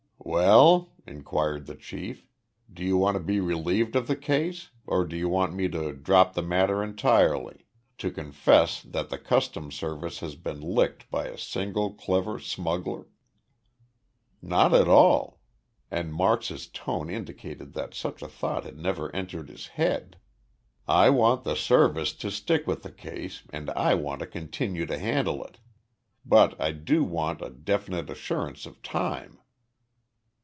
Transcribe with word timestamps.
"Well," 0.23 0.93
inquired 1.05 1.65
the 1.65 1.75
chief, 1.75 2.25
"do 2.71 2.85
you 2.85 2.95
want 2.95 3.15
to 3.15 3.19
be 3.23 3.39
relieved 3.41 3.95
of 3.97 4.07
the 4.07 4.15
case 4.15 4.69
or 4.87 5.03
do 5.03 5.17
you 5.17 5.27
want 5.27 5.53
me 5.55 5.67
to 5.69 5.91
drop 5.93 6.33
the 6.35 6.41
matter 6.43 6.81
entirely 6.83 7.65
to 7.97 8.11
confess 8.11 8.81
that 8.83 9.09
the 9.09 9.17
Customs 9.17 9.75
Service 9.75 10.19
has 10.19 10.35
been 10.35 10.61
licked 10.61 11.09
by 11.11 11.25
a 11.27 11.37
single 11.39 11.91
clever 11.93 12.39
smuggler?" 12.39 13.07
"Not 14.41 14.73
at 14.73 14.87
all!" 14.87 15.41
and 15.89 16.13
Marks's 16.13 16.67
tone 16.67 17.09
indicated 17.09 17.73
that 17.73 17.93
such 17.95 18.21
a 18.21 18.27
thought 18.29 18.63
had 18.63 18.77
never 18.77 19.13
entered 19.13 19.49
his 19.49 19.67
head. 19.69 20.17
"I 20.87 21.09
want 21.09 21.43
the 21.43 21.55
Service 21.55 22.13
to 22.13 22.31
stick 22.31 22.65
with 22.67 22.83
the 22.83 22.91
case 22.91 23.43
and 23.49 23.69
I 23.71 23.95
want 23.95 24.19
to 24.21 24.27
continue 24.27 24.85
to 24.85 24.99
handle 24.99 25.43
it. 25.43 25.57
But 26.23 26.61
I 26.61 26.71
do 26.71 27.03
want 27.03 27.41
a 27.41 27.49
definite 27.49 28.09
assurance 28.09 28.65
of 28.65 28.81
time." 28.81 29.39